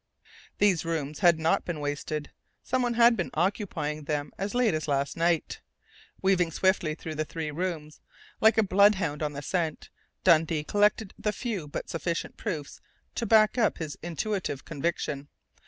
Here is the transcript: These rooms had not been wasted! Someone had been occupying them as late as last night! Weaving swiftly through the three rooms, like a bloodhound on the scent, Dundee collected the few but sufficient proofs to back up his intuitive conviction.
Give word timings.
These 0.57 0.83
rooms 0.83 1.19
had 1.19 1.37
not 1.39 1.63
been 1.63 1.79
wasted! 1.79 2.31
Someone 2.63 2.95
had 2.95 3.15
been 3.15 3.29
occupying 3.35 4.05
them 4.05 4.31
as 4.35 4.55
late 4.55 4.73
as 4.73 4.87
last 4.87 5.15
night! 5.15 5.61
Weaving 6.23 6.49
swiftly 6.49 6.95
through 6.95 7.13
the 7.13 7.23
three 7.23 7.51
rooms, 7.51 8.01
like 8.39 8.57
a 8.57 8.63
bloodhound 8.63 9.21
on 9.21 9.33
the 9.33 9.43
scent, 9.43 9.91
Dundee 10.23 10.63
collected 10.63 11.13
the 11.19 11.31
few 11.31 11.67
but 11.67 11.87
sufficient 11.87 12.35
proofs 12.35 12.81
to 13.13 13.27
back 13.27 13.59
up 13.59 13.77
his 13.77 13.95
intuitive 14.01 14.65
conviction. 14.65 15.27